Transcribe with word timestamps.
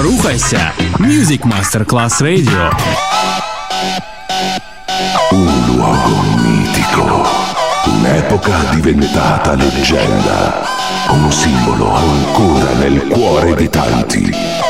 Рухайся! 0.00 0.72
Music 0.98 1.44
Master 1.44 1.84
Class 1.84 2.20
Radio. 2.20 2.70
Un 5.32 5.66
luogo 5.66 6.22
mitico, 6.38 7.26
un'epoca 7.84 8.70
diventata 8.70 9.54
leggenda, 9.54 10.66
un 11.10 11.30
simbolo 11.30 11.94
ancora 11.94 12.72
nel 12.74 13.06
cuore 13.08 13.54
di 13.54 13.68
tanti. 13.68 14.69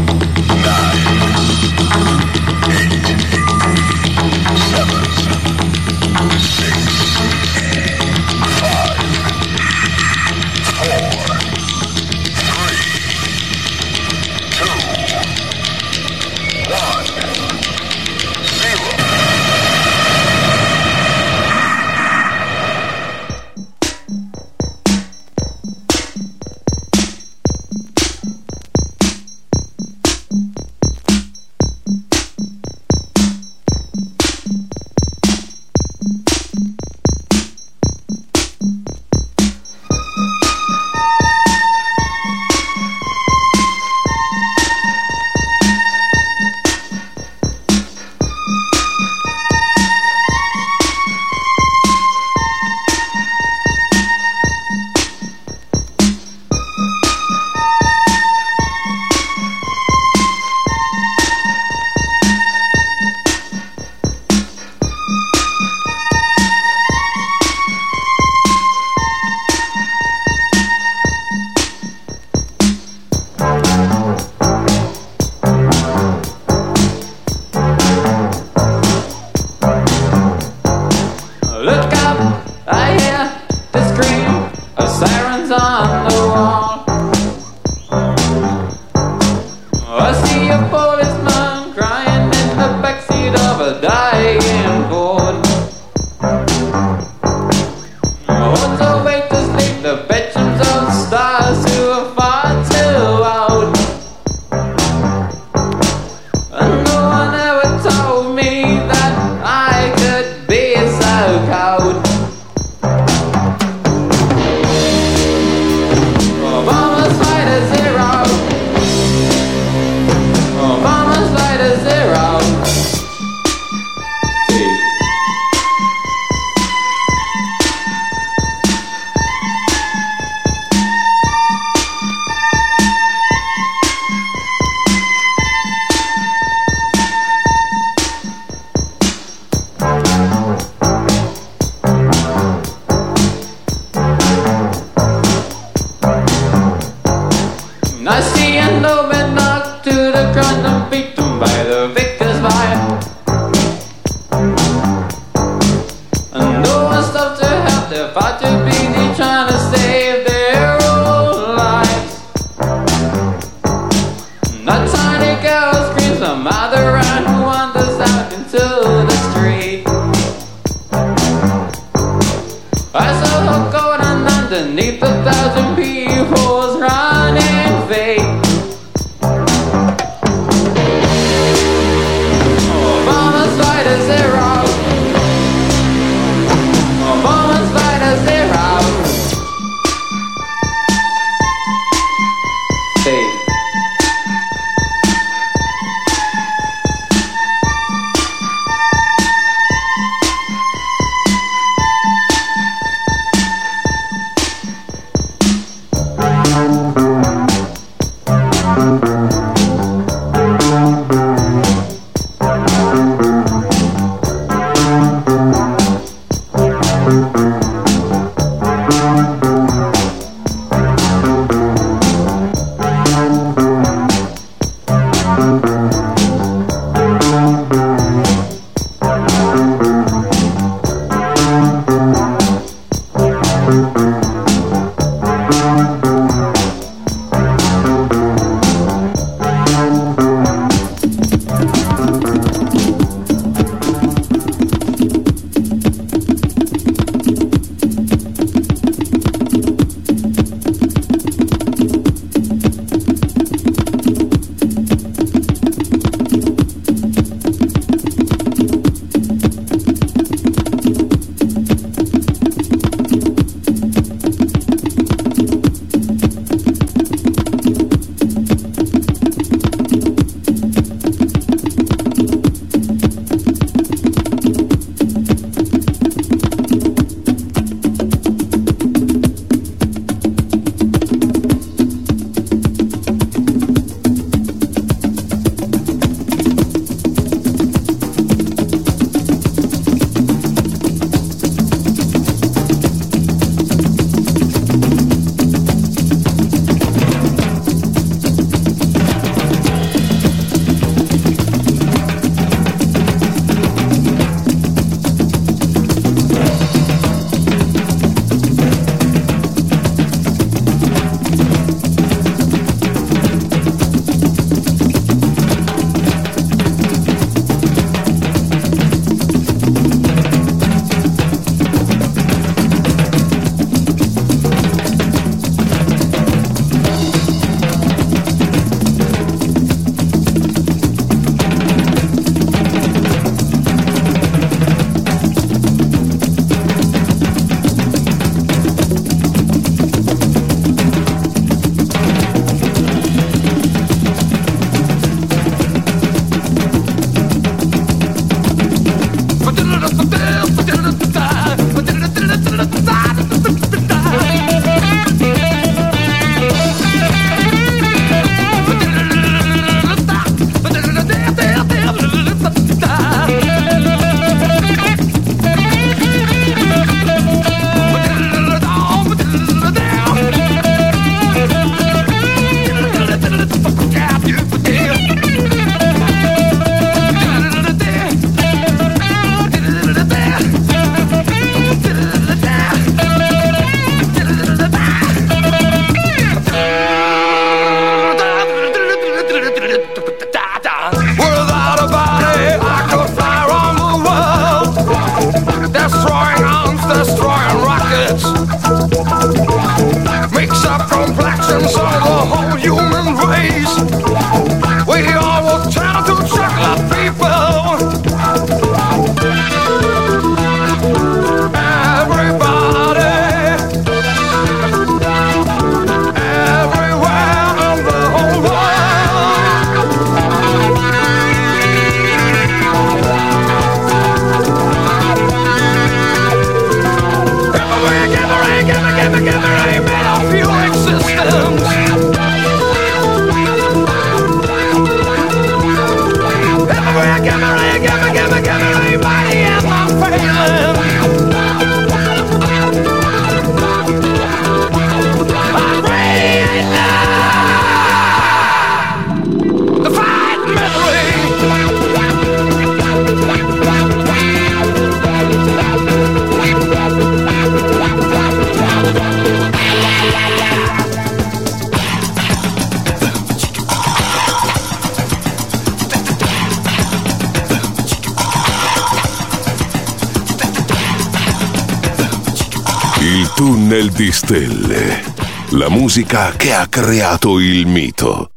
musica 475.91 476.31
che 476.37 476.53
ha 476.53 476.67
creato 476.67 477.37
il 477.37 477.67
mito. 477.67 478.29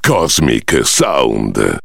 Cosmic 0.00 0.86
Sound. 0.86 1.76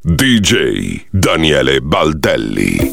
DJ 0.00 1.06
Daniele 1.10 1.80
Baldelli. 1.80 2.91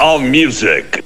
all 0.00 0.18
music. 0.18 1.05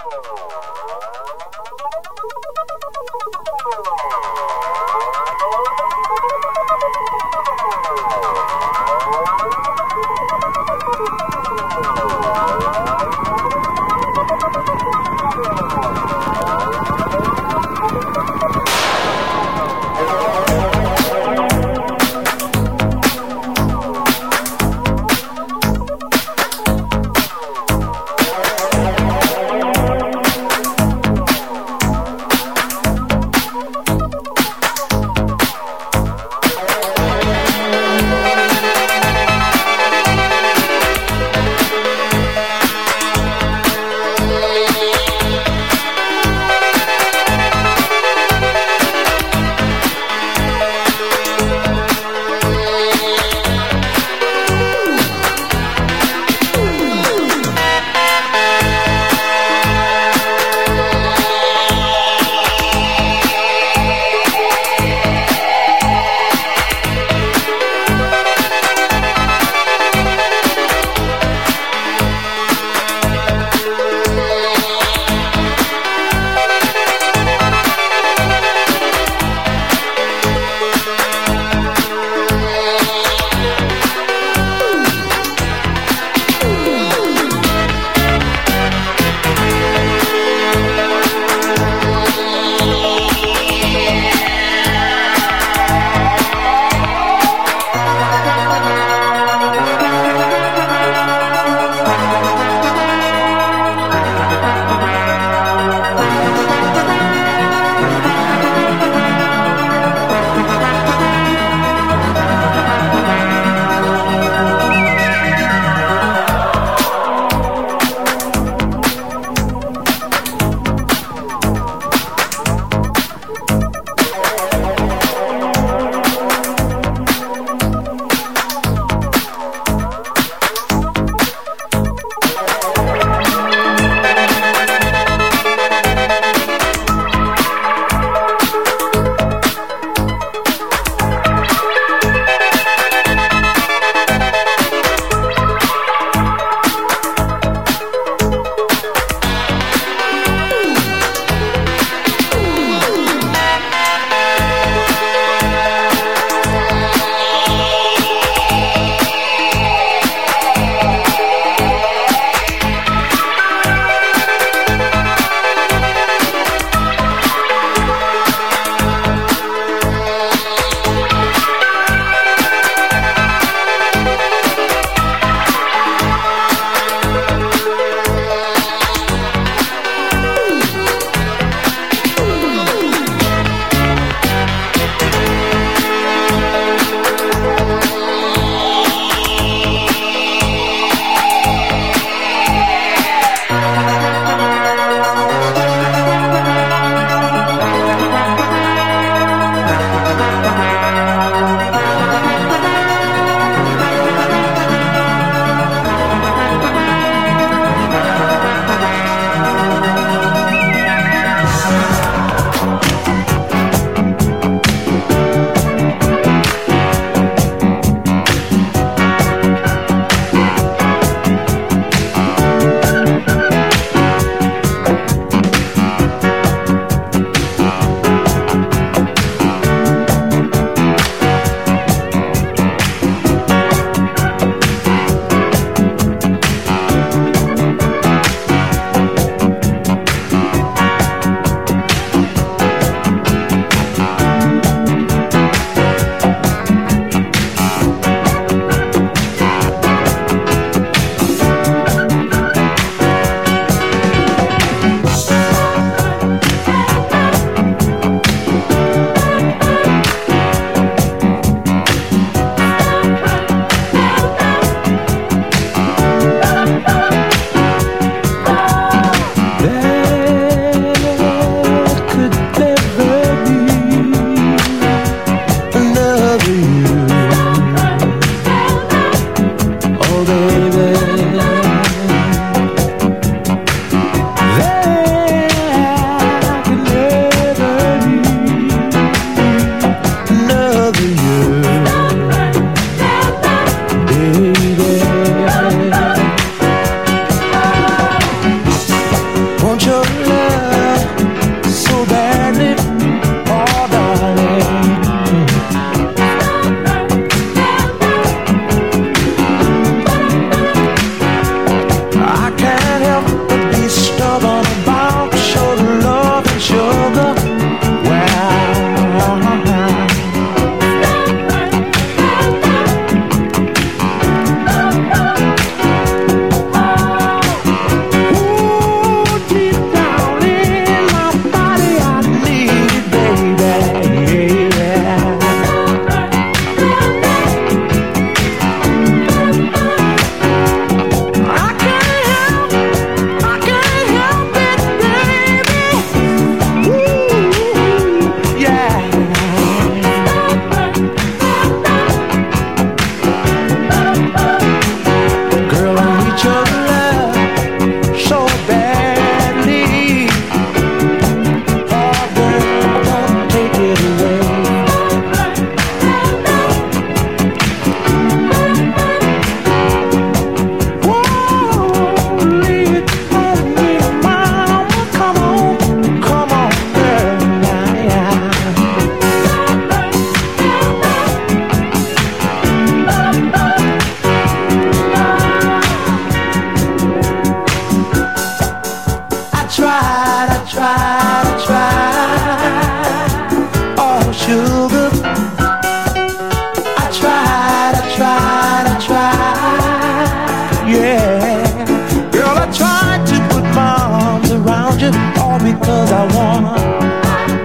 cause 405.83 406.11
I 406.11 406.23
wanna 406.35 406.75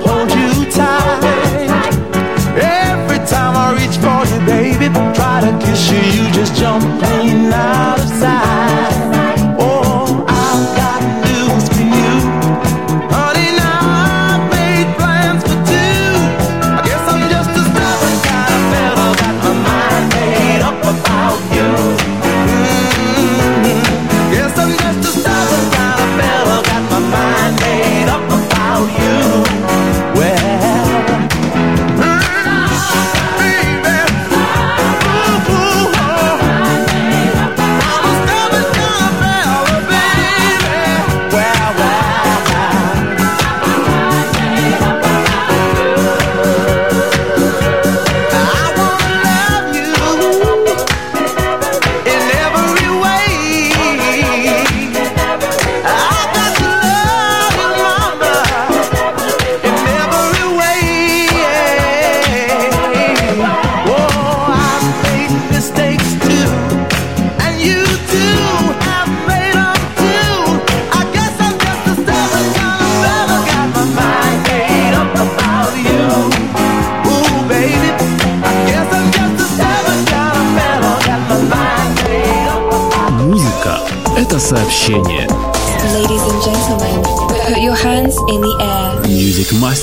hold 0.04 0.30
you 0.30 0.70
tight. 0.70 1.22
Every 2.56 3.20
time 3.26 3.54
I 3.56 3.66
reach 3.78 3.96
for 4.04 4.20
you, 4.30 4.40
baby, 4.46 4.86
try 5.14 5.40
to 5.46 5.52
kiss 5.64 5.90
you, 5.90 6.00
you 6.16 6.30
just 6.32 6.54
jump 6.56 6.82
clean 7.02 7.52
out 7.52 8.05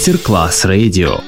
Мастер-класс 0.03 0.65
радио. 0.65 1.21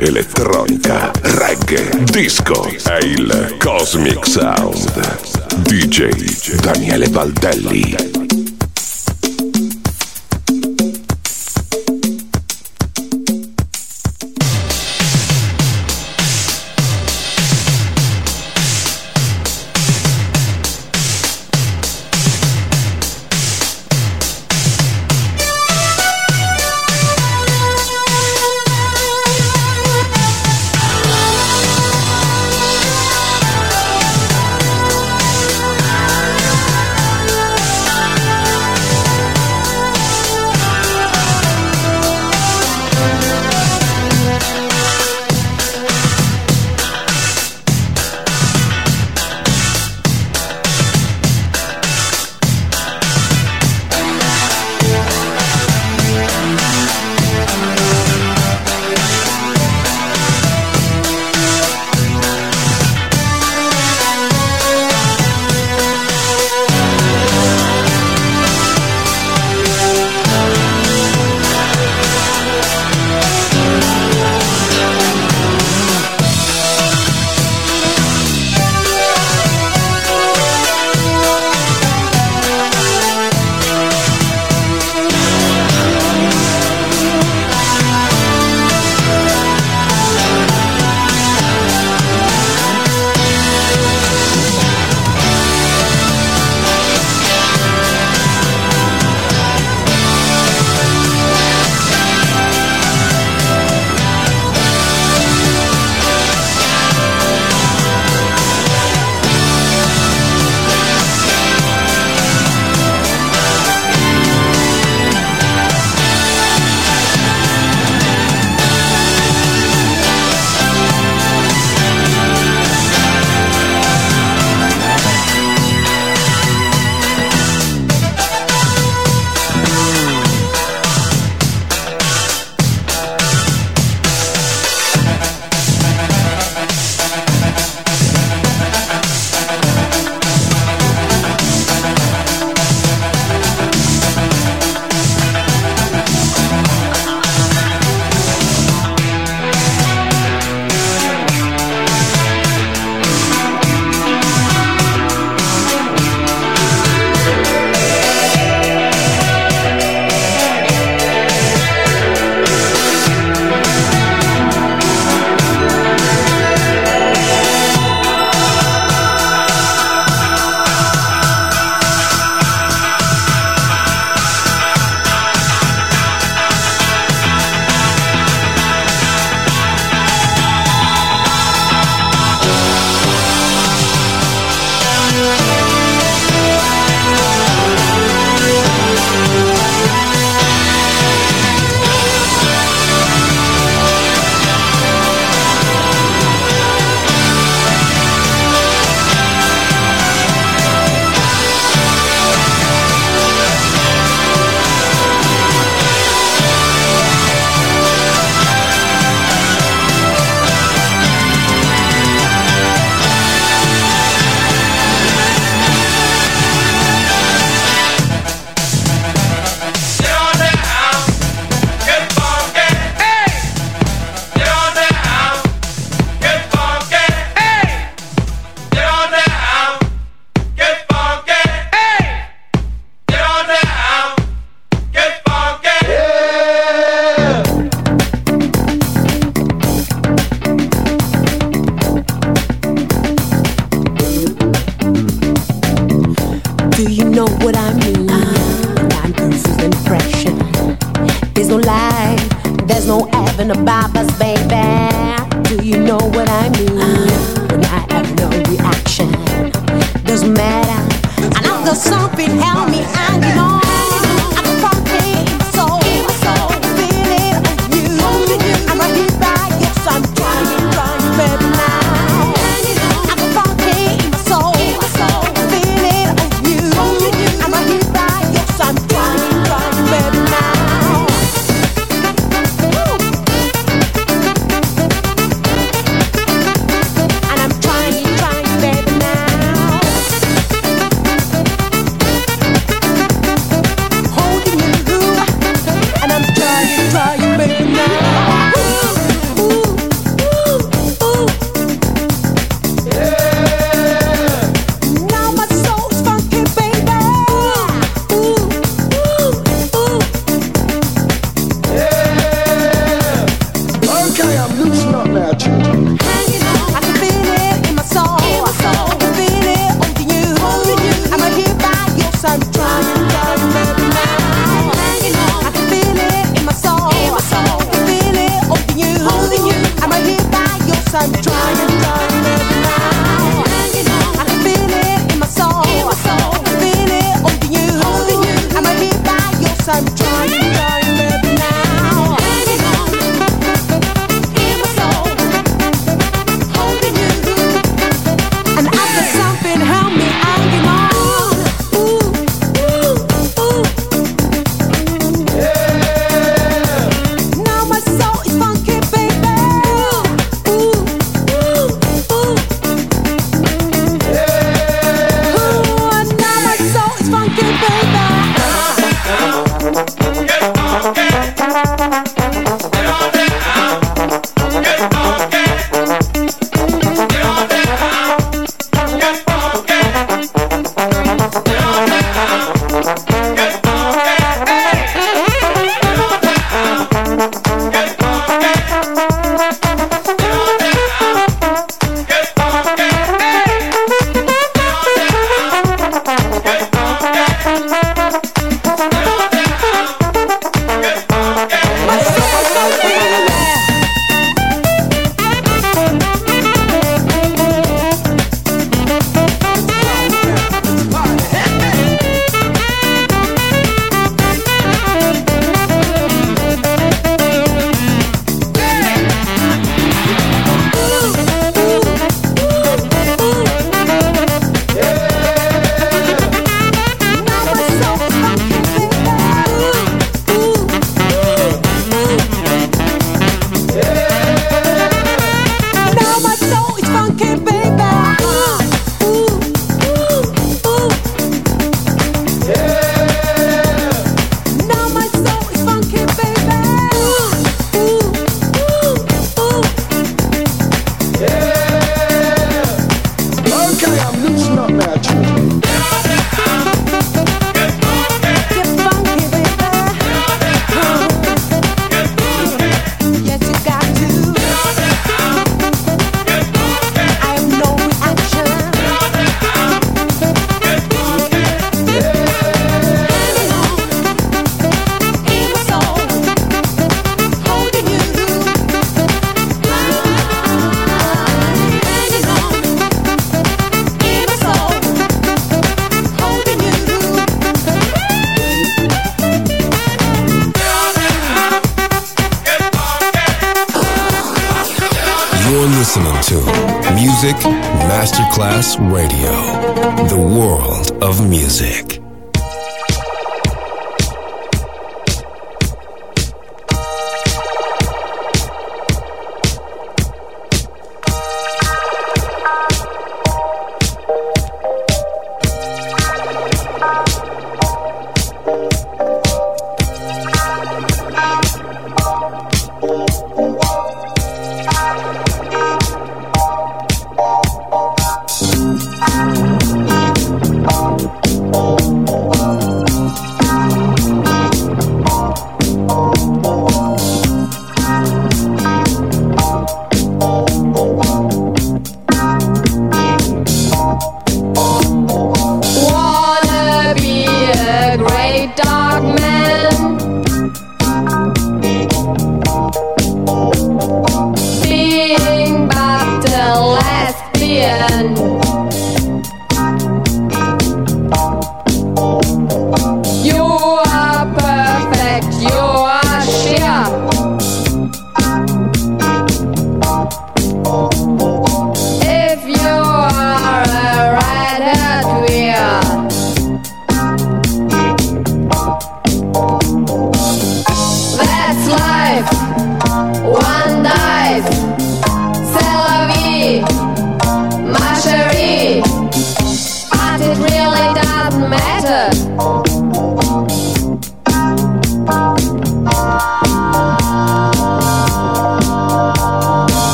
Elettronica, 0.00 1.10
reggae, 1.20 1.90
disco. 2.04 2.64
È 2.64 2.98
il 3.02 3.56
Cosmic 3.58 4.26
Sound. 4.26 5.58
DJ 5.62 6.58
Daniele 6.60 7.08
Baldelli. 7.08 8.39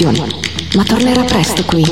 Destinazioni, 0.00 0.40
ma 0.76 0.82
tornerà 0.82 1.24
presto 1.24 1.62
qui, 1.64 1.84